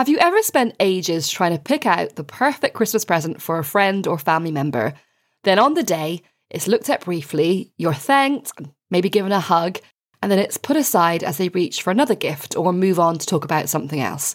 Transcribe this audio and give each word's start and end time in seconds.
Have 0.00 0.08
you 0.08 0.16
ever 0.16 0.42
spent 0.42 0.76
ages 0.80 1.28
trying 1.28 1.54
to 1.54 1.62
pick 1.62 1.84
out 1.84 2.16
the 2.16 2.24
perfect 2.24 2.74
Christmas 2.74 3.04
present 3.04 3.42
for 3.42 3.58
a 3.58 3.64
friend 3.64 4.06
or 4.06 4.16
family 4.16 4.50
member? 4.50 4.94
Then 5.44 5.58
on 5.58 5.74
the 5.74 5.82
day, 5.82 6.22
it's 6.48 6.66
looked 6.66 6.88
at 6.88 7.04
briefly, 7.04 7.74
you're 7.76 7.92
thanked, 7.92 8.50
maybe 8.90 9.10
given 9.10 9.30
a 9.30 9.40
hug, 9.40 9.78
and 10.22 10.32
then 10.32 10.38
it's 10.38 10.56
put 10.56 10.78
aside 10.78 11.22
as 11.22 11.36
they 11.36 11.50
reach 11.50 11.82
for 11.82 11.90
another 11.90 12.14
gift 12.14 12.56
or 12.56 12.72
move 12.72 12.98
on 12.98 13.18
to 13.18 13.26
talk 13.26 13.44
about 13.44 13.68
something 13.68 14.00
else. 14.00 14.34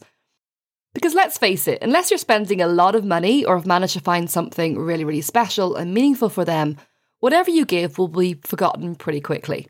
Because 0.94 1.16
let's 1.16 1.40
face 1.40 1.68
it, 1.68 1.79
unless 1.82 2.12
you're 2.12 2.20
spending 2.20 2.62
a 2.62 2.68
lot 2.68 2.94
of 2.94 3.04
money 3.04 3.44
or 3.44 3.58
have 3.58 3.66
managed 3.66 3.94
to 3.94 4.02
find 4.02 4.29
something 4.29 4.78
really, 4.78 5.04
really 5.04 5.22
special 5.22 5.76
and 5.76 5.96
meaningful 5.96 6.29
for 6.29 6.46
them, 6.46 6.78
whatever 7.22 7.50
you 7.50 7.66
give 7.66 7.97
will 7.97 8.08
be 8.08 8.36
forgotten 8.44 8.94
pretty 8.94 9.20
quickly. 9.20 9.66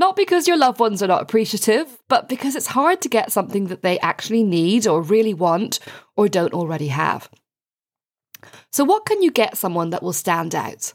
Not 0.00 0.16
because 0.16 0.48
your 0.48 0.56
loved 0.56 0.80
ones 0.80 1.02
are 1.02 1.08
not 1.08 1.20
appreciative, 1.20 1.98
but 2.08 2.26
because 2.26 2.56
it's 2.56 2.68
hard 2.68 3.02
to 3.02 3.08
get 3.10 3.30
something 3.30 3.66
that 3.66 3.82
they 3.82 3.98
actually 3.98 4.42
need 4.42 4.86
or 4.86 5.02
really 5.02 5.34
want 5.34 5.78
or 6.16 6.26
don't 6.26 6.54
already 6.54 6.88
have. 6.88 7.28
So, 8.72 8.82
what 8.82 9.04
can 9.04 9.20
you 9.20 9.30
get 9.30 9.58
someone 9.58 9.90
that 9.90 10.02
will 10.02 10.14
stand 10.14 10.54
out? 10.54 10.94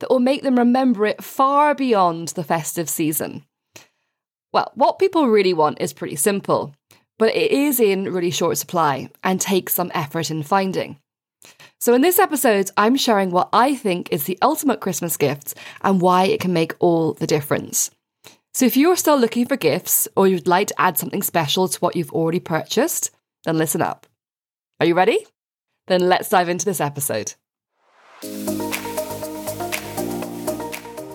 That 0.00 0.10
will 0.10 0.18
make 0.18 0.42
them 0.42 0.58
remember 0.58 1.06
it 1.06 1.22
far 1.22 1.76
beyond 1.76 2.30
the 2.30 2.42
festive 2.42 2.88
season? 2.88 3.44
Well, 4.52 4.72
what 4.74 4.98
people 4.98 5.28
really 5.28 5.54
want 5.54 5.80
is 5.80 5.92
pretty 5.92 6.16
simple, 6.16 6.74
but 7.20 7.36
it 7.36 7.52
is 7.52 7.78
in 7.78 8.12
really 8.12 8.32
short 8.32 8.58
supply 8.58 9.10
and 9.22 9.40
takes 9.40 9.74
some 9.74 9.92
effort 9.94 10.32
in 10.32 10.42
finding. 10.42 10.98
So, 11.78 11.94
in 11.94 12.00
this 12.00 12.18
episode, 12.18 12.72
I'm 12.76 12.96
sharing 12.96 13.30
what 13.30 13.50
I 13.52 13.76
think 13.76 14.08
is 14.10 14.24
the 14.24 14.40
ultimate 14.42 14.80
Christmas 14.80 15.16
gift 15.16 15.54
and 15.82 16.00
why 16.00 16.24
it 16.24 16.40
can 16.40 16.52
make 16.52 16.74
all 16.80 17.12
the 17.12 17.28
difference. 17.28 17.92
So 18.54 18.66
if 18.66 18.76
you're 18.76 18.94
still 18.94 19.18
looking 19.18 19.46
for 19.46 19.56
gifts 19.56 20.06
or 20.14 20.28
you'd 20.28 20.46
like 20.46 20.68
to 20.68 20.80
add 20.80 20.96
something 20.96 21.24
special 21.24 21.66
to 21.66 21.78
what 21.80 21.96
you've 21.96 22.12
already 22.12 22.38
purchased, 22.38 23.10
then 23.44 23.58
listen 23.58 23.82
up. 23.82 24.06
Are 24.78 24.86
you 24.86 24.94
ready? 24.94 25.26
Then 25.88 26.08
let's 26.08 26.28
dive 26.28 26.48
into 26.48 26.64
this 26.64 26.80
episode. 26.80 27.34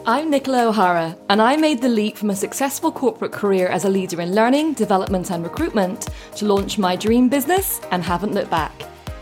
I'm 0.06 0.30
Nicola 0.30 0.68
O'Hara, 0.68 1.16
and 1.30 1.42
I 1.42 1.56
made 1.56 1.82
the 1.82 1.88
leap 1.88 2.18
from 2.18 2.30
a 2.30 2.36
successful 2.36 2.92
corporate 2.92 3.32
career 3.32 3.68
as 3.68 3.86
a 3.86 3.90
leader 3.90 4.20
in 4.20 4.36
learning, 4.36 4.74
development, 4.74 5.32
and 5.32 5.42
recruitment 5.42 6.10
to 6.36 6.46
launch 6.46 6.78
my 6.78 6.98
dream 6.98 7.30
business 7.30 7.80
and 7.92 8.04
haven't 8.04 8.34
looked 8.34 8.52
back. 8.52 8.74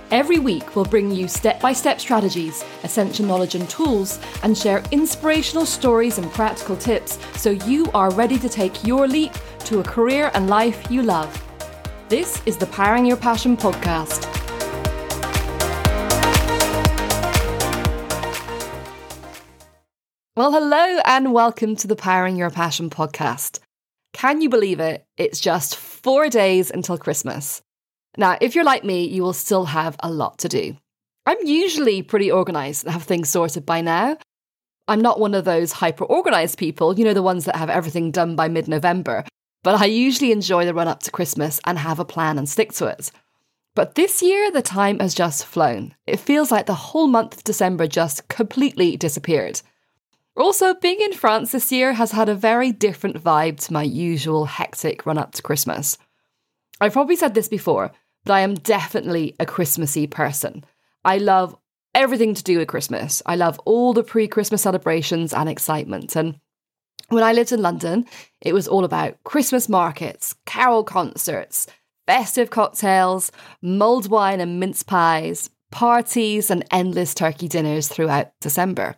Every 0.09 0.39
week, 0.39 0.73
we'll 0.73 0.86
bring 0.86 1.11
you 1.11 1.27
step 1.27 1.59
by 1.59 1.73
step 1.73 2.00
strategies, 2.00 2.63
essential 2.86 3.25
knowledge 3.25 3.55
and 3.55 3.69
tools, 3.69 4.22
and 4.41 4.58
share 4.58 4.81
inspirational 4.91 5.66
stories 5.66 6.17
and 6.17 6.31
practical 6.31 6.77
tips 6.77 7.19
so 7.36 7.49
you 7.49 7.91
are 7.94 8.09
ready 8.11 8.39
to 8.39 8.47
take 8.47 8.86
your 8.86 9.05
leap 9.05 9.33
to 9.66 9.81
a 9.81 9.83
career 9.83 10.31
and 10.33 10.49
life 10.49 10.89
you 10.89 11.03
love. 11.03 11.44
This 12.08 12.41
is 12.45 12.55
the 12.55 12.67
Powering 12.67 13.05
Your 13.05 13.17
Passion 13.17 13.58
podcast. 13.58 14.23
Well, 20.38 20.53
hello 20.53 21.02
and 21.03 21.33
welcome 21.33 21.75
to 21.75 21.88
the 21.88 21.97
Powering 21.97 22.38
Your 22.38 22.49
Passion 22.49 22.89
podcast. 22.89 23.59
Can 24.14 24.39
you 24.39 24.47
believe 24.47 24.80
it? 24.80 25.05
It's 25.17 25.42
just 25.42 25.75
four 25.75 26.30
days 26.30 26.71
until 26.71 26.97
Christmas. 26.97 27.61
Now, 28.17 28.37
if 28.41 28.55
you're 28.55 28.63
like 28.63 28.83
me, 28.83 29.07
you 29.07 29.21
will 29.21 29.33
still 29.33 29.65
have 29.65 29.95
a 30.01 30.11
lot 30.11 30.39
to 30.39 30.49
do. 30.49 30.75
I'm 31.27 31.37
usually 31.45 32.01
pretty 32.01 32.31
organized 32.31 32.83
and 32.83 32.93
have 32.93 33.03
things 33.03 33.29
sorted 33.29 33.65
by 33.65 33.81
now. 33.81 34.17
I'm 34.87 35.01
not 35.01 35.19
one 35.19 35.35
of 35.35 35.45
those 35.45 35.73
hyper 35.73 36.05
organized 36.05 36.57
people, 36.57 36.97
you 36.97 37.05
know, 37.05 37.13
the 37.13 37.21
ones 37.21 37.45
that 37.45 37.57
have 37.57 37.69
everything 37.69 38.11
done 38.11 38.35
by 38.35 38.47
mid 38.47 38.67
November, 38.67 39.25
but 39.63 39.81
I 39.81 39.85
usually 39.85 40.31
enjoy 40.31 40.65
the 40.65 40.73
run 40.73 40.87
up 40.87 41.03
to 41.03 41.11
Christmas 41.11 41.59
and 41.65 41.77
have 41.77 41.99
a 41.99 42.05
plan 42.05 42.37
and 42.37 42.47
stick 42.47 42.71
to 42.73 42.87
it. 42.87 43.11
But 43.75 43.95
this 43.95 44.23
year, 44.23 44.49
the 44.49 44.61
time 44.63 44.99
has 44.99 45.13
just 45.13 45.45
flown. 45.45 45.93
It 46.07 46.19
feels 46.19 46.49
like 46.49 46.65
the 46.65 46.73
whole 46.73 47.07
month 47.07 47.35
of 47.35 47.43
December 47.43 47.85
just 47.85 48.27
completely 48.27 48.97
disappeared. 48.97 49.61
Also, 50.35 50.73
being 50.73 51.02
in 51.02 51.13
France 51.13 51.52
this 51.52 51.71
year 51.71 51.93
has 51.93 52.11
had 52.11 52.30
a 52.30 52.36
very 52.36 52.71
different 52.71 53.21
vibe 53.21 53.59
to 53.65 53.73
my 53.73 53.83
usual 53.83 54.45
hectic 54.45 55.05
run 55.05 55.17
up 55.17 55.33
to 55.33 55.43
Christmas. 55.43 55.97
I've 56.80 56.93
probably 56.93 57.15
said 57.15 57.33
this 57.33 57.47
before, 57.47 57.92
but 58.27 58.33
I 58.33 58.42
am 58.42 58.55
definitely 58.55 59.38
a 59.39 59.45
Christmassy 59.45 60.05
person. 60.05 60.65
I 61.05 61.17
love 61.17 61.55
everything 61.95 62.33
to 62.33 62.43
do 62.43 62.58
with 62.58 62.67
Christmas. 62.67 63.23
I 63.26 63.38
love 63.38 63.58
all 63.60 63.93
the 63.93 64.04
pre 64.04 64.27
Christmas 64.27 64.64
celebrations 64.64 65.33
and 65.33 65.48
excitement. 65.48 66.14
And 66.14 66.37
when 67.08 67.23
I 67.23 67.32
lived 67.32 67.54
in 67.54 67.61
London, 67.61 68.05
it 68.42 68.52
was 68.52 68.67
all 68.67 68.83
about 68.83 69.23
Christmas 69.23 69.70
markets, 69.70 70.36
carol 70.45 70.83
concerts, 70.83 71.67
festive 72.05 72.49
cocktails, 72.49 73.32
mulled 73.61 74.10
wine 74.10 74.42
and 74.42 74.60
mince 74.60 74.83
pies, 74.83 75.49
parties, 75.71 76.52
and 76.52 76.66
endless 76.70 77.14
turkey 77.14 77.48
dinners 77.48 77.87
throughout 77.87 78.33
December. 78.42 78.98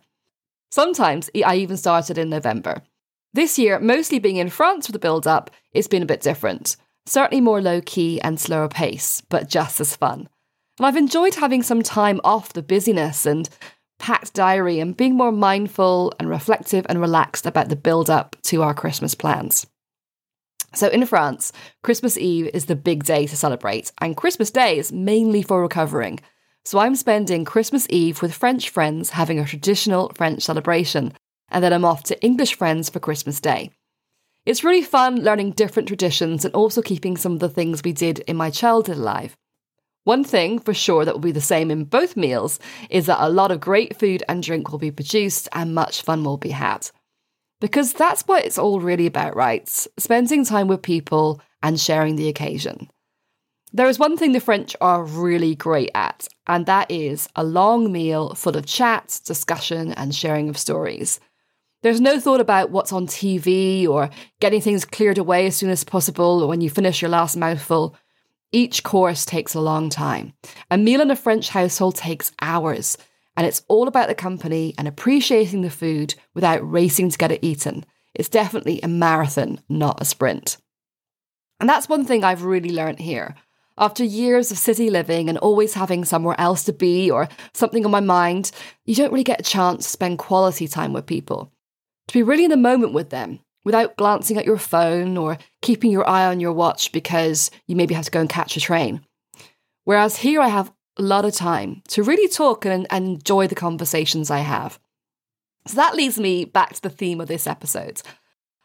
Sometimes 0.72 1.30
I 1.46 1.54
even 1.54 1.76
started 1.76 2.18
in 2.18 2.30
November. 2.30 2.82
This 3.32 3.60
year, 3.60 3.78
mostly 3.78 4.18
being 4.18 4.38
in 4.38 4.50
France 4.50 4.86
for 4.86 4.92
the 4.92 4.98
build 4.98 5.28
up, 5.28 5.52
it's 5.72 5.86
been 5.86 6.02
a 6.02 6.06
bit 6.06 6.20
different. 6.20 6.76
Certainly 7.06 7.40
more 7.40 7.60
low 7.60 7.80
key 7.80 8.20
and 8.20 8.38
slower 8.40 8.68
pace, 8.68 9.22
but 9.28 9.48
just 9.48 9.80
as 9.80 9.96
fun. 9.96 10.28
And 10.78 10.86
I've 10.86 10.96
enjoyed 10.96 11.34
having 11.34 11.62
some 11.62 11.82
time 11.82 12.20
off 12.24 12.52
the 12.52 12.62
busyness 12.62 13.26
and 13.26 13.48
packed 13.98 14.32
diary 14.32 14.80
and 14.80 14.96
being 14.96 15.14
more 15.14 15.32
mindful 15.32 16.12
and 16.18 16.28
reflective 16.28 16.86
and 16.88 17.00
relaxed 17.00 17.46
about 17.46 17.68
the 17.68 17.76
build 17.76 18.08
up 18.08 18.36
to 18.44 18.62
our 18.62 18.74
Christmas 18.74 19.14
plans. 19.14 19.66
So 20.72 20.88
in 20.88 21.04
France, 21.04 21.52
Christmas 21.82 22.16
Eve 22.16 22.48
is 22.54 22.66
the 22.66 22.76
big 22.76 23.04
day 23.04 23.26
to 23.26 23.36
celebrate, 23.36 23.92
and 24.00 24.16
Christmas 24.16 24.50
Day 24.50 24.78
is 24.78 24.92
mainly 24.92 25.42
for 25.42 25.60
recovering. 25.60 26.20
So 26.64 26.78
I'm 26.78 26.94
spending 26.94 27.44
Christmas 27.44 27.86
Eve 27.90 28.22
with 28.22 28.34
French 28.34 28.70
friends 28.70 29.10
having 29.10 29.38
a 29.38 29.44
traditional 29.44 30.12
French 30.14 30.42
celebration, 30.42 31.12
and 31.50 31.64
then 31.64 31.72
I'm 31.72 31.84
off 31.84 32.04
to 32.04 32.22
English 32.22 32.54
friends 32.54 32.88
for 32.88 33.00
Christmas 33.00 33.40
Day. 33.40 33.72
It's 34.46 34.64
really 34.64 34.82
fun 34.82 35.22
learning 35.22 35.52
different 35.52 35.86
traditions 35.86 36.44
and 36.44 36.54
also 36.54 36.80
keeping 36.80 37.16
some 37.16 37.32
of 37.32 37.40
the 37.40 37.48
things 37.48 37.82
we 37.84 37.92
did 37.92 38.20
in 38.20 38.36
my 38.36 38.50
childhood 38.50 38.96
alive. 38.96 39.36
One 40.04 40.24
thing 40.24 40.58
for 40.58 40.72
sure 40.72 41.04
that 41.04 41.12
will 41.12 41.20
be 41.20 41.30
the 41.30 41.42
same 41.42 41.70
in 41.70 41.84
both 41.84 42.16
meals 42.16 42.58
is 42.88 43.06
that 43.06 43.22
a 43.22 43.28
lot 43.28 43.50
of 43.50 43.60
great 43.60 43.96
food 43.98 44.22
and 44.28 44.42
drink 44.42 44.72
will 44.72 44.78
be 44.78 44.90
produced 44.90 45.48
and 45.52 45.74
much 45.74 46.00
fun 46.02 46.24
will 46.24 46.38
be 46.38 46.50
had. 46.50 46.90
Because 47.60 47.92
that's 47.92 48.22
what 48.22 48.44
it's 48.46 48.56
all 48.56 48.80
really 48.80 49.06
about, 49.06 49.36
right? 49.36 49.68
Spending 49.98 50.46
time 50.46 50.68
with 50.68 50.80
people 50.80 51.42
and 51.62 51.78
sharing 51.78 52.16
the 52.16 52.28
occasion. 52.28 52.90
There 53.72 53.88
is 53.88 53.98
one 53.98 54.16
thing 54.16 54.32
the 54.32 54.40
French 54.40 54.74
are 54.80 55.04
really 55.04 55.54
great 55.54 55.90
at, 55.94 56.26
and 56.46 56.64
that 56.64 56.90
is 56.90 57.28
a 57.36 57.44
long 57.44 57.92
meal 57.92 58.34
full 58.34 58.56
of 58.56 58.64
chat, 58.64 59.20
discussion, 59.24 59.92
and 59.92 60.14
sharing 60.14 60.48
of 60.48 60.58
stories. 60.58 61.20
There's 61.82 62.00
no 62.00 62.20
thought 62.20 62.40
about 62.40 62.70
what's 62.70 62.92
on 62.92 63.06
TV 63.06 63.88
or 63.88 64.10
getting 64.38 64.60
things 64.60 64.84
cleared 64.84 65.16
away 65.16 65.46
as 65.46 65.56
soon 65.56 65.70
as 65.70 65.82
possible 65.82 66.42
or 66.42 66.48
when 66.48 66.60
you 66.60 66.68
finish 66.68 67.00
your 67.00 67.08
last 67.08 67.36
mouthful. 67.36 67.96
Each 68.52 68.82
course 68.82 69.24
takes 69.24 69.54
a 69.54 69.62
long 69.62 69.88
time. 69.88 70.34
A 70.70 70.76
meal 70.76 71.00
in 71.00 71.10
a 71.10 71.16
French 71.16 71.48
household 71.48 71.96
takes 71.96 72.32
hours, 72.42 72.98
and 73.34 73.46
it's 73.46 73.62
all 73.66 73.88
about 73.88 74.08
the 74.08 74.14
company 74.14 74.74
and 74.76 74.86
appreciating 74.86 75.62
the 75.62 75.70
food 75.70 76.14
without 76.34 76.70
racing 76.70 77.08
to 77.10 77.18
get 77.18 77.32
it 77.32 77.42
eaten. 77.42 77.86
It's 78.14 78.28
definitely 78.28 78.80
a 78.82 78.88
marathon, 78.88 79.60
not 79.70 80.02
a 80.02 80.04
sprint. 80.04 80.58
And 81.60 81.68
that's 81.68 81.88
one 81.88 82.04
thing 82.04 82.24
I've 82.24 82.42
really 82.42 82.72
learned 82.72 82.98
here. 82.98 83.36
After 83.78 84.04
years 84.04 84.50
of 84.50 84.58
city 84.58 84.90
living 84.90 85.30
and 85.30 85.38
always 85.38 85.72
having 85.72 86.04
somewhere 86.04 86.38
else 86.38 86.62
to 86.64 86.74
be 86.74 87.10
or 87.10 87.30
something 87.54 87.86
on 87.86 87.90
my 87.90 88.00
mind, 88.00 88.50
you 88.84 88.94
don't 88.94 89.12
really 89.12 89.24
get 89.24 89.40
a 89.40 89.44
chance 89.44 89.84
to 89.84 89.90
spend 89.90 90.18
quality 90.18 90.68
time 90.68 90.92
with 90.92 91.06
people 91.06 91.50
to 92.10 92.18
be 92.18 92.24
really 92.24 92.44
in 92.44 92.50
the 92.50 92.56
moment 92.56 92.92
with 92.92 93.10
them 93.10 93.38
without 93.64 93.96
glancing 93.96 94.36
at 94.36 94.44
your 94.44 94.58
phone 94.58 95.16
or 95.16 95.38
keeping 95.62 95.92
your 95.92 96.08
eye 96.08 96.26
on 96.26 96.40
your 96.40 96.52
watch 96.52 96.90
because 96.90 97.52
you 97.68 97.76
maybe 97.76 97.94
have 97.94 98.04
to 98.04 98.10
go 98.10 98.20
and 98.20 98.28
catch 98.28 98.56
a 98.56 98.60
train. 98.60 99.00
Whereas 99.84 100.16
here 100.16 100.40
I 100.40 100.48
have 100.48 100.72
a 100.98 101.02
lot 101.02 101.24
of 101.24 101.34
time 101.34 101.82
to 101.88 102.02
really 102.02 102.28
talk 102.28 102.64
and, 102.64 102.86
and 102.90 103.06
enjoy 103.06 103.46
the 103.46 103.54
conversations 103.54 104.28
I 104.28 104.40
have. 104.40 104.80
So 105.68 105.76
that 105.76 105.94
leads 105.94 106.18
me 106.18 106.44
back 106.44 106.74
to 106.74 106.82
the 106.82 106.90
theme 106.90 107.20
of 107.20 107.28
this 107.28 107.46
episode. 107.46 108.02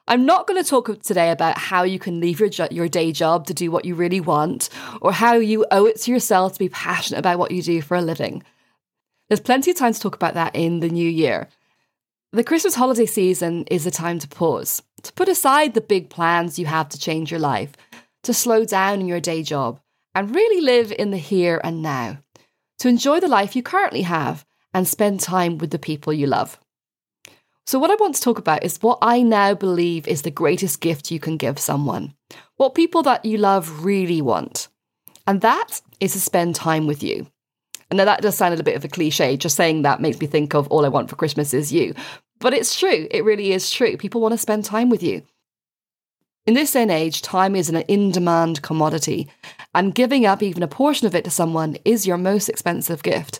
I'm 0.07 0.25
not 0.25 0.47
going 0.47 0.61
to 0.61 0.67
talk 0.67 1.01
today 1.03 1.29
about 1.29 1.57
how 1.57 1.83
you 1.83 1.99
can 1.99 2.19
leave 2.19 2.39
your, 2.39 2.49
jo- 2.49 2.67
your 2.71 2.87
day 2.87 3.11
job 3.11 3.45
to 3.47 3.53
do 3.53 3.69
what 3.69 3.85
you 3.85 3.93
really 3.93 4.21
want, 4.21 4.69
or 5.01 5.11
how 5.11 5.35
you 5.35 5.65
owe 5.69 5.85
it 5.85 6.01
to 6.01 6.11
yourself 6.11 6.53
to 6.53 6.59
be 6.59 6.69
passionate 6.69 7.19
about 7.19 7.37
what 7.37 7.51
you 7.51 7.61
do 7.61 7.81
for 7.81 7.95
a 7.95 8.01
living. 8.01 8.43
There's 9.29 9.39
plenty 9.39 9.71
of 9.71 9.77
time 9.77 9.93
to 9.93 9.99
talk 9.99 10.15
about 10.15 10.35
that 10.35 10.55
in 10.55 10.79
the 10.79 10.89
new 10.89 11.09
year. 11.09 11.47
The 12.35 12.43
Christmas 12.43 12.75
holiday 12.75 13.05
season 13.05 13.63
is 13.71 13.85
a 13.85 13.91
time 13.91 14.19
to 14.19 14.27
pause, 14.27 14.81
to 15.03 15.13
put 15.13 15.29
aside 15.29 15.73
the 15.73 15.79
big 15.79 16.09
plans 16.09 16.59
you 16.59 16.65
have 16.65 16.89
to 16.89 16.99
change 16.99 17.31
your 17.31 17.39
life, 17.39 17.71
to 18.23 18.33
slow 18.33 18.65
down 18.65 18.99
in 18.99 19.07
your 19.07 19.21
day 19.21 19.41
job, 19.41 19.79
and 20.13 20.35
really 20.35 20.59
live 20.59 20.91
in 20.91 21.11
the 21.11 21.17
here 21.17 21.61
and 21.63 21.81
now, 21.81 22.17
to 22.79 22.89
enjoy 22.89 23.21
the 23.21 23.29
life 23.29 23.55
you 23.55 23.63
currently 23.63 24.01
have 24.01 24.45
and 24.73 24.85
spend 24.85 25.21
time 25.21 25.57
with 25.57 25.71
the 25.71 25.79
people 25.79 26.11
you 26.11 26.27
love. 26.27 26.59
So, 27.65 27.79
what 27.79 27.89
I 27.89 27.95
want 27.95 28.15
to 28.15 28.21
talk 28.21 28.37
about 28.37 28.65
is 28.65 28.79
what 28.81 28.97
I 29.01 29.21
now 29.21 29.53
believe 29.53 30.05
is 30.05 30.23
the 30.23 30.29
greatest 30.29 30.81
gift 30.81 31.11
you 31.11 31.21
can 31.21 31.37
give 31.37 31.57
someone, 31.57 32.15
what 32.57 32.75
people 32.75 33.01
that 33.03 33.23
you 33.23 33.37
love 33.37 33.85
really 33.85 34.21
want. 34.21 34.67
And 35.25 35.39
that 35.39 35.79
is 36.01 36.11
to 36.11 36.19
spend 36.19 36.53
time 36.53 36.85
with 36.85 37.01
you. 37.01 37.27
And 37.89 37.97
now 37.97 38.05
that 38.05 38.21
does 38.21 38.35
sound 38.35 38.59
a 38.59 38.63
bit 38.63 38.75
of 38.75 38.83
a 38.83 38.89
cliche. 38.89 39.37
Just 39.37 39.55
saying 39.55 39.83
that 39.83 40.01
makes 40.01 40.19
me 40.19 40.27
think 40.27 40.53
of 40.53 40.67
all 40.67 40.85
I 40.85 40.89
want 40.89 41.09
for 41.09 41.15
Christmas 41.15 41.53
is 41.53 41.71
you. 41.71 41.93
But 42.45 42.53
it's 42.53 42.77
true. 42.77 43.07
It 43.09 43.25
really 43.25 43.53
is 43.53 43.71
true. 43.71 43.97
People 43.97 44.21
want 44.21 44.33
to 44.33 44.37
spend 44.37 44.65
time 44.65 44.91
with 44.91 45.01
you. 45.01 45.23
In 46.45 46.53
this 46.53 46.73
day 46.73 46.83
and 46.83 46.91
age, 46.91 47.23
time 47.23 47.55
is 47.55 47.69
an 47.69 47.77
in 47.77 48.11
demand 48.11 48.61
commodity, 48.61 49.31
and 49.73 49.95
giving 49.95 50.27
up 50.27 50.43
even 50.43 50.61
a 50.61 50.67
portion 50.67 51.07
of 51.07 51.15
it 51.15 51.23
to 51.23 51.31
someone 51.31 51.75
is 51.85 52.05
your 52.05 52.17
most 52.17 52.47
expensive 52.47 53.01
gift. 53.01 53.39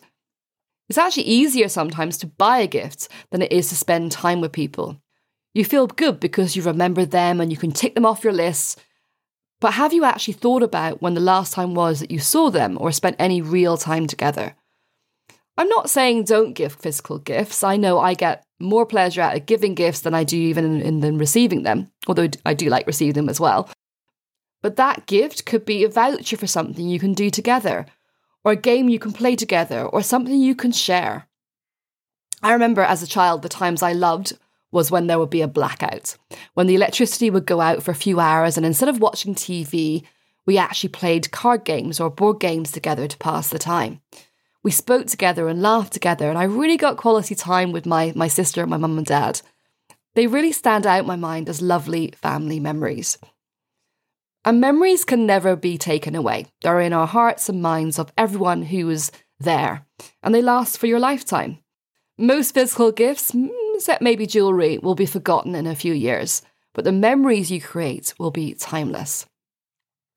It's 0.90 0.98
actually 0.98 1.26
easier 1.26 1.70
sometimes 1.70 2.18
to 2.18 2.26
buy 2.26 2.58
a 2.58 2.66
gift 2.66 3.08
than 3.30 3.44
it 3.44 3.52
is 3.52 3.70
to 3.70 3.76
spend 3.76 4.12
time 4.12 4.42
with 4.42 4.52
people. 4.52 5.00
You 5.54 5.66
feel 5.66 5.86
good 5.86 6.20
because 6.20 6.56
you 6.56 6.64
remember 6.64 7.06
them 7.06 7.40
and 7.40 7.52
you 7.52 7.58
can 7.60 7.74
tick 7.74 7.94
them 7.94 8.08
off 8.08 8.24
your 8.24 8.34
list. 8.34 8.84
But 9.62 9.76
have 9.76 9.94
you 9.94 10.04
actually 10.04 10.34
thought 10.34 10.64
about 10.64 11.04
when 11.04 11.14
the 11.14 11.22
last 11.22 11.54
time 11.54 11.76
was 11.76 12.00
that 12.00 12.10
you 12.10 12.18
saw 12.18 12.50
them 12.50 12.76
or 12.82 12.92
spent 12.92 13.18
any 13.20 13.40
real 13.40 13.78
time 13.78 14.08
together? 14.08 14.56
I'm 15.60 15.70
not 15.70 15.92
saying 15.92 16.24
don't 16.24 16.54
give 16.54 16.74
physical 16.74 17.20
gifts. 17.20 17.64
I 17.64 17.78
know 17.78 18.00
I 18.00 18.16
get 18.16 18.45
more 18.60 18.86
pleasure 18.86 19.22
out 19.22 19.36
of 19.36 19.46
giving 19.46 19.76
gifts 19.76 20.02
than 20.02 20.14
I 20.14 20.24
do 20.24 20.38
even 20.38 20.66
in, 20.66 20.82
in, 20.82 21.04
in 21.04 21.18
receiving 21.18 21.64
them, 21.64 21.92
although 22.08 22.30
I 22.46 22.54
do 22.54 22.70
like 22.70 22.88
receiving 22.88 23.14
them 23.14 23.30
as 23.30 23.40
well. 23.40 23.70
But 24.62 24.78
that 24.78 25.06
gift 25.06 25.46
could 25.46 25.66
be 25.66 25.84
a 25.84 25.90
voucher 25.90 26.38
for 26.38 26.48
something 26.48 26.88
you 26.88 27.00
can 27.00 27.14
do 27.14 27.30
together, 27.30 27.86
or 28.44 28.54
a 28.54 28.58
game 28.58 28.90
you 28.90 29.00
can 29.00 29.12
play 29.12 29.36
together, 29.36 29.84
or 29.86 30.02
something 30.02 30.40
you 30.40 30.56
can 30.56 30.72
share. 30.72 31.28
I 32.42 32.54
remember 32.54 32.82
as 32.82 33.04
a 33.04 33.08
child 33.08 33.42
the 33.42 33.50
times 33.50 33.82
I 33.82 33.94
loved 33.94 34.38
was 34.72 34.92
when 34.92 35.08
there 35.08 35.20
would 35.20 35.30
be 35.30 35.42
a 35.42 35.48
blackout, 35.48 36.18
when 36.54 36.68
the 36.68 36.76
electricity 36.76 37.30
would 37.30 37.46
go 37.46 37.62
out 37.62 37.84
for 37.84 37.92
a 37.92 37.96
few 37.96 38.20
hours, 38.20 38.58
and 38.58 38.66
instead 38.66 38.90
of 38.90 39.00
watching 39.00 39.36
TV, 39.36 40.04
we 40.46 40.58
actually 40.58 40.90
played 40.90 41.32
card 41.32 41.64
games 41.64 42.00
or 42.00 42.10
board 42.10 42.40
games 42.40 42.72
together 42.72 43.08
to 43.08 43.18
pass 43.18 43.50
the 43.50 43.60
time. 43.60 44.02
We 44.66 44.72
spoke 44.72 45.06
together 45.06 45.48
and 45.48 45.62
laughed 45.62 45.94
together, 45.94 46.28
and 46.28 46.40
I 46.40 46.46
really 46.46 46.76
got 46.76 46.98
quality 46.98 47.36
time 47.36 47.72
with 47.72 47.86
my, 47.86 48.12
my 48.16 48.28
sister 48.28 48.62
and 48.62 48.72
my 48.72 48.78
mum 48.78 48.98
and 48.98 49.06
dad. 49.06 49.42
They 50.16 50.26
really 50.26 50.52
stand 50.52 50.88
out 50.88 51.02
in 51.02 51.06
my 51.06 51.16
mind 51.16 51.48
as 51.50 51.62
lovely 51.62 52.16
family 52.20 52.60
memories. 52.60 53.20
And 54.44 54.60
memories 54.60 55.06
can 55.06 55.28
never 55.28 55.56
be 55.56 55.78
taken 55.78 56.16
away. 56.16 56.48
They're 56.64 56.82
in 56.82 56.94
our 56.94 57.06
hearts 57.06 57.48
and 57.48 57.62
minds 57.62 58.00
of 58.00 58.12
everyone 58.18 58.64
who 58.64 58.88
was 58.88 59.12
there, 59.40 59.86
and 60.24 60.34
they 60.34 60.42
last 60.42 60.80
for 60.80 60.88
your 60.88 61.00
lifetime. 61.00 61.60
Most 62.18 62.56
physical 62.56 62.92
gifts, 62.92 63.34
mm, 63.34 63.52
except 63.76 64.02
maybe 64.02 64.26
jewellery, 64.26 64.80
will 64.80 64.96
be 64.96 65.06
forgotten 65.06 65.54
in 65.54 65.68
a 65.68 65.76
few 65.76 65.94
years, 65.94 66.42
but 66.74 66.86
the 66.86 66.92
memories 66.92 67.52
you 67.52 67.62
create 67.62 68.16
will 68.18 68.32
be 68.32 68.56
timeless. 68.56 69.28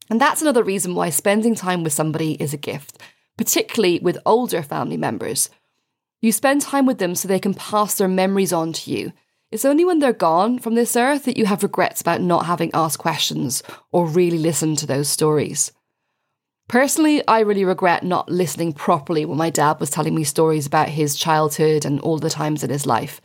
And 0.09 0.19
that's 0.19 0.41
another 0.41 0.63
reason 0.63 0.95
why 0.95 1.11
spending 1.11 1.55
time 1.55 1.85
with 1.85 1.93
somebody 1.93 2.33
is 2.41 2.55
a 2.55 2.57
gift, 2.57 2.99
particularly 3.39 3.99
with 4.01 4.19
older 4.27 4.63
family 4.63 4.99
members. 4.99 5.49
You 6.21 6.33
spend 6.33 6.61
time 6.61 6.85
with 6.85 6.99
them 6.99 7.15
so 7.15 7.27
they 7.27 7.39
can 7.39 7.55
pass 7.55 7.95
their 7.95 8.09
memories 8.09 8.53
on 8.53 8.75
to 8.75 8.91
you 8.91 9.13
it's 9.51 9.65
only 9.65 9.85
when 9.85 9.99
they're 9.99 10.13
gone 10.13 10.59
from 10.59 10.75
this 10.75 10.95
earth 10.95 11.25
that 11.25 11.39
you 11.39 11.47
have 11.47 11.63
regrets 11.63 12.03
about 12.03 12.21
not 12.21 12.45
having 12.45 12.71
asked 12.75 12.99
questions 12.99 13.63
or 13.91 14.07
really 14.07 14.39
listened 14.39 14.77
to 14.79 14.87
those 14.87 15.09
stories. 15.09 15.73
Personally, 16.69 17.27
I 17.27 17.41
really 17.41 17.65
regret 17.65 18.05
not 18.05 18.29
listening 18.29 18.75
properly 18.75 19.25
when 19.25 19.39
my 19.39 19.49
dad 19.49 19.81
was 19.81 19.89
telling 19.89 20.15
me 20.15 20.25
stories 20.25 20.67
about 20.67 20.91
his 20.91 21.17
childhood 21.17 21.87
and 21.87 21.99
all 22.01 22.19
the 22.19 22.29
times 22.29 22.63
in 22.63 22.69
his 22.69 22.85
life. 22.85 23.23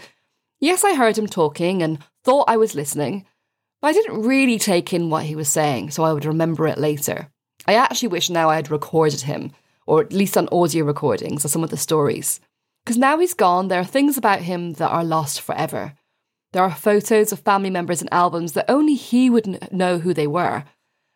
Yes, 0.62 0.86
I 0.86 0.94
heard 0.94 1.18
him 1.18 1.28
talking 1.28 1.84
and 1.84 2.00
thought 2.24 2.46
I 2.48 2.56
was 2.56 2.74
listening, 2.74 3.26
but 3.82 3.90
I 3.90 3.94
didn't 3.94 4.22
really 4.22 4.58
take 4.58 4.94
in 4.94 5.10
what 5.10 5.26
he 5.26 5.36
was 5.36 5.50
saying, 5.50 5.92
so 5.92 6.04
I 6.04 6.14
would 6.14 6.24
remember 6.24 6.68
it 6.68 6.78
later. 6.78 7.28
I 7.68 7.74
actually 7.76 8.08
wish 8.08 8.30
now 8.30 8.50
I 8.50 8.56
had 8.56 8.72
recorded 8.72 9.22
him, 9.22 9.52
or 9.86 10.02
at 10.02 10.14
least 10.14 10.38
on 10.38 10.50
audio 10.52 10.86
recordings 10.86 11.44
of 11.44 11.52
some 11.52 11.64
of 11.64 11.70
the 11.70 11.78
stories. 11.78 12.40
Because 12.84 12.98
now 12.98 13.18
he's 13.18 13.34
gone, 13.34 13.68
there 13.68 13.80
are 13.80 13.86
things 13.86 14.18
about 14.18 14.42
him 14.42 14.74
that 14.74 14.90
are 14.90 15.04
lost 15.04 15.42
forever. 15.42 15.94
There 16.52 16.64
are 16.64 16.74
photos 16.74 17.32
of 17.32 17.40
family 17.40 17.70
members 17.70 18.02
and 18.02 18.14
albums 18.14 18.54
that 18.54 18.70
only 18.70 18.96
he 18.96 19.30
would 19.30 19.72
know 19.72 20.00
who 20.00 20.14
they 20.14 20.28
were. 20.28 20.64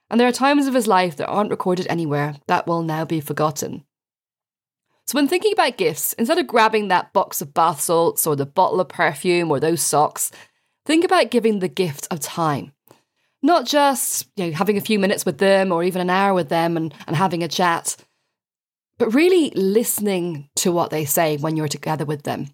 And 0.10 0.20
there 0.20 0.28
are 0.28 0.34
times 0.34 0.68
of 0.68 0.74
his 0.74 0.88
life 0.88 1.18
that 1.18 1.28
aren't 1.28 1.52
recorded 1.52 1.86
anywhere 1.90 2.36
that 2.48 2.66
will 2.66 2.82
now 2.82 3.06
be 3.06 3.20
forgotten. 3.20 3.84
So, 5.06 5.16
when 5.16 5.28
thinking 5.28 5.54
about 5.54 5.78
gifts, 5.78 6.14
instead 6.14 6.38
of 6.38 6.48
grabbing 6.48 6.88
that 6.88 7.14
box 7.14 7.42
of 7.42 7.54
bath 7.54 7.80
salts 7.80 8.28
or 8.28 8.36
the 8.36 8.46
bottle 8.46 8.82
of 8.82 8.90
perfume 8.90 9.52
or 9.52 9.60
those 9.60 9.82
socks, 9.82 10.32
think 10.86 11.06
about 11.06 11.32
giving 11.32 11.60
the 11.60 11.70
gift 11.70 12.08
of 12.12 12.20
time. 12.20 12.74
Not 13.42 13.66
just 13.66 14.28
you 14.36 14.48
know, 14.48 14.52
having 14.52 14.76
a 14.76 14.82
few 14.82 15.00
minutes 15.00 15.26
with 15.26 15.38
them 15.38 15.72
or 15.72 15.84
even 15.84 16.02
an 16.02 16.10
hour 16.10 16.34
with 16.34 16.50
them 16.50 16.76
and, 16.76 16.94
and 17.06 17.16
having 17.16 17.44
a 17.44 17.48
chat, 17.48 17.96
but 18.98 19.14
really 19.14 19.52
listening 19.52 20.50
to 20.58 20.72
what 20.72 20.90
they 20.90 21.06
say 21.06 21.38
when 21.38 21.56
you're 21.56 21.68
together 21.68 22.06
with 22.06 22.24
them. 22.24 22.48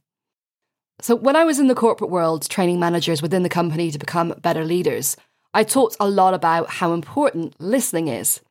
So, 1.01 1.15
when 1.15 1.35
I 1.35 1.43
was 1.43 1.59
in 1.59 1.67
the 1.67 1.75
corporate 1.75 2.09
world 2.09 2.47
training 2.49 2.79
managers 2.79 3.21
within 3.21 3.43
the 3.43 3.49
company 3.49 3.91
to 3.91 3.99
become 3.99 4.35
better 4.41 4.63
leaders, 4.63 5.17
I 5.53 5.63
talked 5.63 5.97
a 5.99 6.09
lot 6.09 6.33
about 6.33 6.69
how 6.69 6.93
important 6.93 7.55
listening 7.59 8.07
is. 8.07 8.41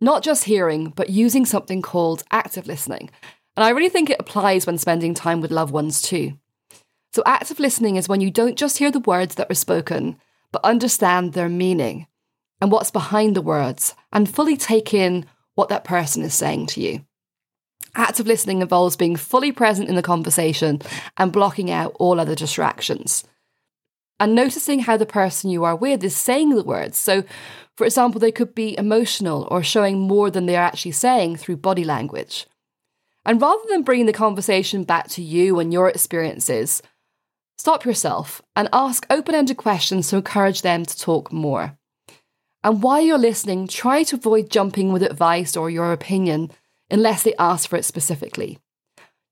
Not 0.00 0.22
just 0.22 0.44
hearing, 0.44 0.90
but 0.90 1.10
using 1.10 1.44
something 1.44 1.82
called 1.82 2.24
active 2.30 2.66
listening. 2.66 3.10
And 3.56 3.64
I 3.64 3.70
really 3.70 3.88
think 3.90 4.08
it 4.08 4.20
applies 4.20 4.66
when 4.66 4.78
spending 4.78 5.12
time 5.12 5.40
with 5.40 5.50
loved 5.50 5.72
ones 5.72 6.00
too. 6.00 6.38
So, 7.12 7.22
active 7.26 7.58
listening 7.58 7.96
is 7.96 8.08
when 8.08 8.20
you 8.20 8.30
don't 8.30 8.56
just 8.56 8.78
hear 8.78 8.90
the 8.90 9.00
words 9.00 9.34
that 9.34 9.48
were 9.48 9.54
spoken, 9.54 10.16
but 10.52 10.64
understand 10.64 11.32
their 11.32 11.48
meaning 11.48 12.06
and 12.60 12.72
what's 12.72 12.90
behind 12.90 13.36
the 13.36 13.42
words 13.42 13.94
and 14.12 14.28
fully 14.28 14.56
take 14.56 14.94
in 14.94 15.26
what 15.60 15.68
that 15.68 15.84
person 15.84 16.22
is 16.22 16.32
saying 16.32 16.66
to 16.68 16.80
you. 16.80 17.04
Active 17.94 18.26
listening 18.26 18.62
involves 18.62 18.96
being 18.96 19.14
fully 19.14 19.52
present 19.52 19.90
in 19.90 19.94
the 19.94 20.00
conversation 20.00 20.80
and 21.18 21.30
blocking 21.30 21.70
out 21.70 21.94
all 21.98 22.18
other 22.18 22.34
distractions. 22.34 23.24
And 24.18 24.34
noticing 24.34 24.80
how 24.80 24.96
the 24.96 25.04
person 25.04 25.50
you 25.50 25.64
are 25.64 25.76
with 25.76 26.02
is 26.02 26.16
saying 26.16 26.54
the 26.54 26.62
words. 26.62 26.96
So, 26.96 27.24
for 27.76 27.84
example, 27.84 28.20
they 28.20 28.32
could 28.32 28.54
be 28.54 28.78
emotional 28.78 29.46
or 29.50 29.62
showing 29.62 29.98
more 29.98 30.30
than 30.30 30.46
they're 30.46 30.62
actually 30.62 30.92
saying 30.92 31.36
through 31.36 31.58
body 31.58 31.84
language. 31.84 32.46
And 33.26 33.38
rather 33.38 33.62
than 33.68 33.82
bringing 33.82 34.06
the 34.06 34.14
conversation 34.14 34.84
back 34.84 35.08
to 35.08 35.22
you 35.22 35.58
and 35.58 35.74
your 35.74 35.90
experiences, 35.90 36.80
stop 37.58 37.84
yourself 37.84 38.40
and 38.56 38.70
ask 38.72 39.06
open 39.10 39.34
ended 39.34 39.58
questions 39.58 40.08
to 40.08 40.16
encourage 40.16 40.62
them 40.62 40.86
to 40.86 40.98
talk 40.98 41.30
more. 41.30 41.76
And 42.62 42.82
while 42.82 43.00
you're 43.00 43.18
listening, 43.18 43.66
try 43.66 44.02
to 44.04 44.16
avoid 44.16 44.50
jumping 44.50 44.92
with 44.92 45.02
advice 45.02 45.56
or 45.56 45.70
your 45.70 45.92
opinion 45.92 46.50
unless 46.90 47.22
they 47.22 47.34
ask 47.38 47.68
for 47.68 47.76
it 47.76 47.84
specifically. 47.84 48.58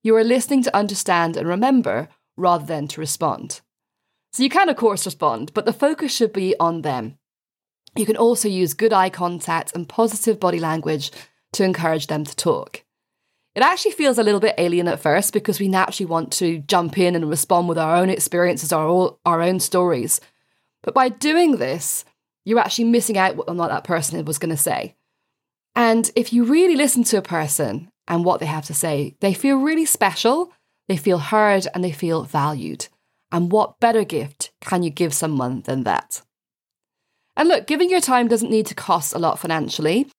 You 0.03 0.15
are 0.15 0.23
listening 0.23 0.63
to 0.63 0.75
understand 0.75 1.37
and 1.37 1.47
remember 1.47 2.09
rather 2.37 2.65
than 2.65 2.87
to 2.89 3.01
respond. 3.01 3.61
So 4.31 4.43
you 4.43 4.49
can, 4.49 4.69
of 4.69 4.77
course, 4.77 5.05
respond, 5.05 5.53
but 5.53 5.65
the 5.65 5.73
focus 5.73 6.11
should 6.13 6.33
be 6.33 6.55
on 6.59 6.81
them. 6.81 7.17
You 7.95 8.05
can 8.05 8.17
also 8.17 8.47
use 8.47 8.73
good 8.73 8.93
eye 8.93 9.09
contact 9.09 9.75
and 9.75 9.89
positive 9.89 10.39
body 10.39 10.59
language 10.59 11.11
to 11.53 11.63
encourage 11.63 12.07
them 12.07 12.23
to 12.23 12.35
talk. 12.35 12.83
It 13.55 13.63
actually 13.63 13.91
feels 13.91 14.17
a 14.17 14.23
little 14.23 14.39
bit 14.39 14.55
alien 14.57 14.87
at 14.87 14.99
first 14.99 15.33
because 15.33 15.59
we 15.59 15.67
naturally 15.67 16.09
want 16.09 16.31
to 16.33 16.59
jump 16.59 16.97
in 16.97 17.15
and 17.15 17.29
respond 17.29 17.67
with 17.67 17.77
our 17.77 17.95
own 17.95 18.09
experiences, 18.09 18.71
our, 18.71 19.17
our 19.25 19.41
own 19.41 19.59
stories. 19.59 20.21
But 20.83 20.93
by 20.93 21.09
doing 21.09 21.57
this, 21.57 22.05
you're 22.49 22.59
actually 22.59 22.85
missing 22.85 23.17
out 23.17 23.37
on 23.47 23.57
what 23.57 23.69
that 23.69 23.83
person 23.83 24.23
was 24.25 24.39
going 24.39 24.49
to 24.49 24.57
say. 24.57 24.95
And 25.75 26.09
if 26.15 26.33
you 26.33 26.43
really 26.43 26.75
listen 26.75 27.03
to 27.05 27.17
a 27.17 27.21
person 27.21 27.89
and 28.07 28.25
what 28.25 28.39
they 28.39 28.47
have 28.47 28.65
to 28.65 28.73
say, 28.73 29.15
they 29.19 29.33
feel 29.33 29.57
really 29.57 29.85
special, 29.85 30.51
they 30.87 30.97
feel 30.97 31.19
heard, 31.19 31.67
and 31.73 31.83
they 31.83 31.91
feel 31.91 32.23
valued. 32.23 32.87
And 33.31 33.51
what 33.51 33.79
better 33.79 34.03
gift 34.03 34.51
can 34.61 34.81
you 34.81 34.89
give 34.89 35.13
someone 35.13 35.61
than 35.61 35.83
that? 35.83 36.23
And 37.37 37.47
look, 37.47 37.67
giving 37.67 37.91
your 37.91 38.01
time 38.01 38.27
doesn't 38.27 38.49
need 38.49 38.65
to 38.65 38.75
cost 38.75 39.13
a 39.13 39.19
lot 39.19 39.37
financially. 39.37 40.11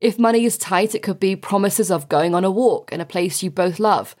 If 0.00 0.18
money 0.18 0.44
is 0.44 0.58
tight, 0.58 0.94
it 0.94 1.02
could 1.02 1.18
be 1.18 1.34
promises 1.34 1.90
of 1.90 2.08
going 2.08 2.34
on 2.34 2.44
a 2.44 2.50
walk 2.50 2.92
in 2.92 3.00
a 3.00 3.06
place 3.06 3.42
you 3.42 3.50
both 3.50 3.80
love, 3.80 4.14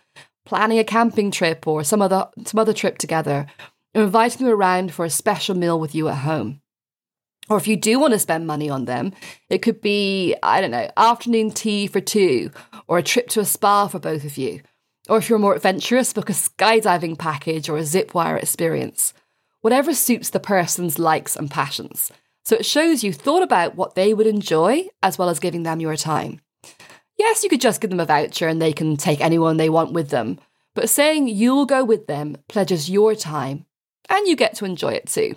planning 0.46 0.78
a 0.78 0.84
camping 0.84 1.30
trip 1.30 1.68
or 1.68 1.84
some 1.84 2.00
other, 2.00 2.28
some 2.46 2.58
other 2.58 2.72
trip 2.72 2.96
together, 2.96 3.46
or 3.94 4.04
inviting 4.04 4.46
them 4.46 4.54
around 4.54 4.94
for 4.94 5.04
a 5.04 5.10
special 5.10 5.54
meal 5.54 5.78
with 5.78 5.94
you 5.94 6.08
at 6.08 6.16
home. 6.16 6.62
Or 7.48 7.56
if 7.56 7.66
you 7.66 7.76
do 7.76 7.98
want 7.98 8.12
to 8.12 8.18
spend 8.18 8.46
money 8.46 8.68
on 8.68 8.84
them, 8.84 9.12
it 9.48 9.58
could 9.58 9.80
be, 9.80 10.34
I 10.42 10.60
don't 10.60 10.70
know, 10.70 10.90
afternoon 10.96 11.50
tea 11.50 11.86
for 11.86 12.00
two, 12.00 12.50
or 12.86 12.98
a 12.98 13.02
trip 13.02 13.28
to 13.30 13.40
a 13.40 13.44
spa 13.44 13.88
for 13.88 13.98
both 13.98 14.24
of 14.24 14.36
you. 14.36 14.60
Or 15.08 15.16
if 15.16 15.30
you're 15.30 15.38
more 15.38 15.54
adventurous, 15.54 16.12
book 16.12 16.28
a 16.28 16.34
skydiving 16.34 17.18
package 17.18 17.68
or 17.68 17.78
a 17.78 17.84
zip 17.84 18.12
wire 18.12 18.36
experience. 18.36 19.14
Whatever 19.62 19.94
suits 19.94 20.30
the 20.30 20.40
person's 20.40 20.98
likes 20.98 21.34
and 21.34 21.50
passions. 21.50 22.12
So 22.44 22.56
it 22.56 22.66
shows 22.66 23.02
you 23.02 23.12
thought 23.12 23.42
about 23.42 23.74
what 23.74 23.94
they 23.94 24.12
would 24.12 24.26
enjoy 24.26 24.88
as 25.02 25.18
well 25.18 25.28
as 25.28 25.40
giving 25.40 25.62
them 25.62 25.80
your 25.80 25.96
time. 25.96 26.40
Yes, 27.18 27.42
you 27.42 27.48
could 27.48 27.60
just 27.60 27.80
give 27.80 27.90
them 27.90 28.00
a 28.00 28.06
voucher 28.06 28.46
and 28.46 28.60
they 28.60 28.72
can 28.72 28.96
take 28.96 29.20
anyone 29.20 29.56
they 29.56 29.68
want 29.68 29.92
with 29.92 30.10
them, 30.10 30.38
but 30.74 30.88
saying 30.88 31.28
you'll 31.28 31.66
go 31.66 31.84
with 31.84 32.06
them 32.06 32.36
pledges 32.48 32.88
your 32.88 33.14
time 33.14 33.66
and 34.08 34.26
you 34.28 34.36
get 34.36 34.54
to 34.56 34.64
enjoy 34.64 34.92
it 34.92 35.06
too. 35.06 35.34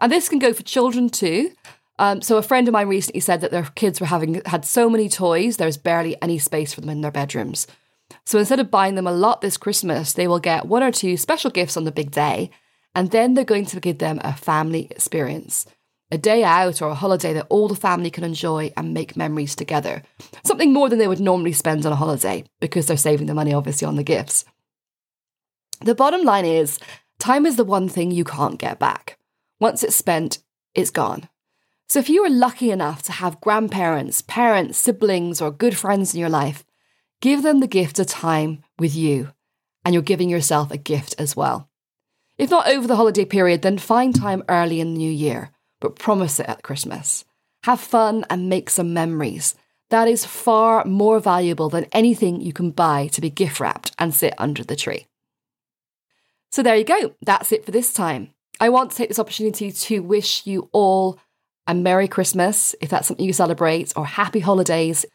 And 0.00 0.10
this 0.10 0.28
can 0.28 0.38
go 0.38 0.52
for 0.52 0.62
children 0.62 1.08
too. 1.08 1.52
Um, 1.98 2.22
so 2.22 2.36
a 2.36 2.42
friend 2.42 2.66
of 2.66 2.72
mine 2.72 2.88
recently 2.88 3.20
said 3.20 3.40
that 3.42 3.50
their 3.50 3.64
kids 3.74 4.00
were 4.00 4.06
having 4.06 4.42
had 4.46 4.64
so 4.64 4.90
many 4.90 5.08
toys, 5.08 5.56
there's 5.56 5.76
barely 5.76 6.20
any 6.20 6.38
space 6.38 6.74
for 6.74 6.80
them 6.80 6.90
in 6.90 7.00
their 7.00 7.10
bedrooms. 7.10 7.66
So 8.24 8.38
instead 8.38 8.60
of 8.60 8.70
buying 8.70 8.94
them 8.94 9.06
a 9.06 9.12
lot 9.12 9.40
this 9.40 9.56
Christmas, 9.56 10.12
they 10.12 10.26
will 10.26 10.40
get 10.40 10.66
one 10.66 10.82
or 10.82 10.90
two 10.90 11.16
special 11.16 11.50
gifts 11.50 11.76
on 11.76 11.84
the 11.84 11.92
big 11.92 12.10
day, 12.10 12.50
and 12.94 13.10
then 13.10 13.34
they're 13.34 13.44
going 13.44 13.66
to 13.66 13.80
give 13.80 13.98
them 13.98 14.20
a 14.22 14.34
family 14.34 14.88
experience. 14.90 15.66
A 16.10 16.18
day 16.18 16.44
out 16.44 16.82
or 16.82 16.90
a 16.90 16.94
holiday 16.94 17.32
that 17.32 17.46
all 17.48 17.68
the 17.68 17.74
family 17.74 18.10
can 18.10 18.22
enjoy 18.22 18.70
and 18.76 18.92
make 18.92 19.16
memories 19.16 19.56
together. 19.56 20.02
Something 20.44 20.72
more 20.72 20.90
than 20.90 20.98
they 20.98 21.08
would 21.08 21.20
normally 21.20 21.54
spend 21.54 21.86
on 21.86 21.92
a 21.92 21.96
holiday 21.96 22.44
because 22.60 22.86
they're 22.86 22.98
saving 22.98 23.28
the 23.28 23.34
money 23.34 23.54
obviously 23.54 23.86
on 23.86 23.96
the 23.96 24.02
gifts. 24.02 24.44
The 25.80 25.94
bottom 25.94 26.22
line 26.22 26.44
is 26.44 26.78
time 27.18 27.46
is 27.46 27.56
the 27.56 27.64
one 27.64 27.88
thing 27.88 28.10
you 28.10 28.24
can't 28.24 28.58
get 28.58 28.78
back. 28.78 29.18
Once 29.62 29.84
it's 29.84 29.94
spent, 29.94 30.40
it's 30.74 30.90
gone. 30.90 31.28
So 31.88 32.00
if 32.00 32.10
you 32.10 32.24
are 32.24 32.28
lucky 32.28 32.72
enough 32.72 33.00
to 33.04 33.12
have 33.12 33.40
grandparents, 33.40 34.20
parents, 34.20 34.76
siblings, 34.76 35.40
or 35.40 35.52
good 35.52 35.76
friends 35.76 36.12
in 36.12 36.18
your 36.18 36.28
life, 36.28 36.64
give 37.20 37.44
them 37.44 37.60
the 37.60 37.68
gift 37.68 38.00
of 38.00 38.08
time 38.08 38.64
with 38.80 38.96
you, 38.96 39.30
and 39.84 39.94
you're 39.94 40.02
giving 40.02 40.28
yourself 40.28 40.72
a 40.72 40.76
gift 40.76 41.14
as 41.16 41.36
well. 41.36 41.70
If 42.38 42.50
not 42.50 42.66
over 42.66 42.88
the 42.88 42.96
holiday 42.96 43.24
period, 43.24 43.62
then 43.62 43.78
find 43.78 44.12
time 44.12 44.42
early 44.48 44.80
in 44.80 44.94
the 44.94 44.98
new 44.98 45.12
year, 45.12 45.52
but 45.80 45.94
promise 45.94 46.40
it 46.40 46.48
at 46.48 46.64
Christmas. 46.64 47.24
Have 47.62 47.78
fun 47.78 48.24
and 48.28 48.48
make 48.48 48.68
some 48.68 48.92
memories. 48.92 49.54
That 49.90 50.08
is 50.08 50.24
far 50.24 50.84
more 50.86 51.20
valuable 51.20 51.68
than 51.68 51.86
anything 51.92 52.40
you 52.40 52.52
can 52.52 52.72
buy 52.72 53.06
to 53.12 53.20
be 53.20 53.30
gift 53.30 53.60
wrapped 53.60 53.92
and 53.96 54.12
sit 54.12 54.34
under 54.38 54.64
the 54.64 54.74
tree. 54.74 55.06
So 56.50 56.64
there 56.64 56.74
you 56.74 56.82
go. 56.82 57.14
That's 57.22 57.52
it 57.52 57.64
for 57.64 57.70
this 57.70 57.92
time. 57.92 58.34
I 58.60 58.68
want 58.68 58.90
to 58.90 58.96
take 58.96 59.08
this 59.08 59.18
opportunity 59.18 59.72
to 59.72 60.00
wish 60.00 60.46
you 60.46 60.68
all 60.72 61.18
a 61.66 61.74
Merry 61.74 62.08
Christmas, 62.08 62.74
if 62.80 62.90
that's 62.90 63.08
something 63.08 63.24
you 63.24 63.32
celebrate, 63.32 63.92
or 63.96 64.04
Happy 64.04 64.40
Holidays. 64.40 65.06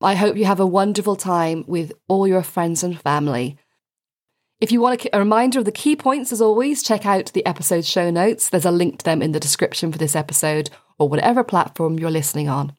I 0.00 0.14
hope 0.14 0.36
you 0.36 0.44
have 0.44 0.60
a 0.60 0.66
wonderful 0.66 1.16
time 1.16 1.64
with 1.66 1.92
all 2.08 2.26
your 2.26 2.42
friends 2.42 2.82
and 2.82 3.00
family. 3.00 3.56
If 4.60 4.70
you 4.70 4.80
want 4.80 5.06
a, 5.12 5.18
reminder 5.18 5.58
of 5.58 5.64
the 5.64 5.72
key 5.72 5.96
points, 5.96 6.32
as 6.32 6.40
always, 6.40 6.82
check 6.82 7.04
out 7.06 7.32
the 7.32 7.44
episode 7.46 7.84
show 7.84 8.10
notes. 8.10 8.48
There's 8.48 8.64
a 8.64 8.70
link 8.70 8.98
to 8.98 9.04
them 9.04 9.22
in 9.22 9.32
the 9.32 9.40
description 9.40 9.90
for 9.90 9.98
this 9.98 10.14
episode 10.14 10.70
or 10.98 11.08
whatever 11.08 11.42
platform 11.42 11.98
you're 11.98 12.10
listening 12.10 12.48
on. 12.48 12.76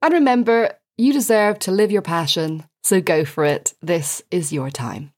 And 0.00 0.14
remember, 0.14 0.78
you 0.96 1.12
deserve 1.12 1.58
to 1.60 1.72
live 1.72 1.90
your 1.90 2.02
passion, 2.02 2.64
so 2.82 3.00
go 3.00 3.24
for 3.24 3.44
it. 3.44 3.74
This 3.82 4.22
is 4.30 4.52
your 4.52 4.70
time. 4.70 5.12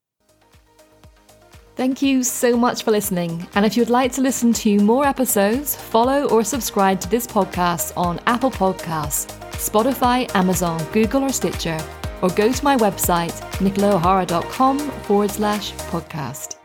Thank 1.76 2.02
you 2.02 2.22
so 2.22 2.56
much 2.56 2.84
for 2.84 2.92
listening. 2.92 3.48
And 3.56 3.66
if 3.66 3.76
you'd 3.76 3.90
like 3.90 4.12
to 4.12 4.20
listen 4.20 4.52
to 4.54 4.78
more 4.78 5.04
episodes, 5.04 5.74
follow 5.74 6.28
or 6.28 6.44
subscribe 6.44 7.00
to 7.00 7.10
this 7.10 7.26
podcast 7.26 7.92
on 7.96 8.20
Apple 8.26 8.52
Podcasts, 8.52 9.26
Spotify, 9.54 10.32
Amazon, 10.36 10.80
Google, 10.92 11.24
or 11.24 11.32
Stitcher, 11.32 11.78
or 12.22 12.28
go 12.30 12.52
to 12.52 12.64
my 12.64 12.76
website, 12.76 13.34
nicolaohara.com 13.58 14.78
forward 14.78 15.30
slash 15.30 15.72
podcast. 15.90 16.63